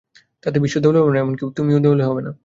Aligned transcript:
তাতে 0.43 0.57
বিশ্ব 0.59 0.77
দেউলে 0.79 0.99
হবে 0.99 1.11
না, 1.13 1.19
এমন-কি 1.19 1.43
তুমিও 1.57 1.79
দেউলে 1.79 2.03
হবে 2.03 2.21
না। 2.21 2.31